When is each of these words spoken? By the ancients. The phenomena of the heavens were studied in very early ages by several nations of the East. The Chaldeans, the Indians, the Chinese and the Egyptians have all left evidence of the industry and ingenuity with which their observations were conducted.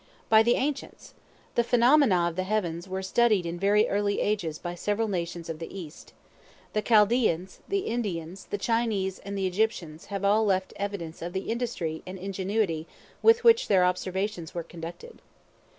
By 0.29 0.41
the 0.41 0.55
ancients. 0.55 1.13
The 1.53 1.63
phenomena 1.63 2.27
of 2.27 2.35
the 2.35 2.41
heavens 2.41 2.87
were 2.89 3.03
studied 3.03 3.45
in 3.45 3.59
very 3.59 3.87
early 3.87 4.19
ages 4.19 4.57
by 4.57 4.73
several 4.73 5.07
nations 5.07 5.47
of 5.47 5.59
the 5.59 5.79
East. 5.79 6.11
The 6.73 6.81
Chaldeans, 6.81 7.59
the 7.67 7.81
Indians, 7.81 8.45
the 8.45 8.57
Chinese 8.57 9.19
and 9.19 9.37
the 9.37 9.45
Egyptians 9.45 10.05
have 10.05 10.25
all 10.25 10.43
left 10.43 10.73
evidence 10.77 11.21
of 11.21 11.33
the 11.33 11.51
industry 11.51 12.01
and 12.07 12.17
ingenuity 12.17 12.87
with 13.21 13.43
which 13.43 13.67
their 13.67 13.85
observations 13.85 14.55
were 14.55 14.63
conducted. 14.63 15.21